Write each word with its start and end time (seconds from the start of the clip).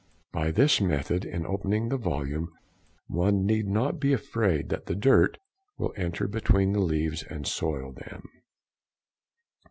By 0.31 0.49
this 0.49 0.81
method 0.81 1.25
in 1.25 1.45
opening 1.45 1.89
the 1.89 1.97
volume 1.99 2.51
one 3.05 3.45
need 3.45 3.67
not 3.67 3.99
be 3.99 4.13
afraid 4.13 4.69
that 4.69 4.87
the 4.87 4.95
dirt 4.95 5.37
will 5.77 5.93
enter 5.95 6.27
between 6.27 6.73
the 6.73 6.79
leaves 6.79 7.21
and 7.21 7.45
soil 7.45 7.91
them. 7.93 8.27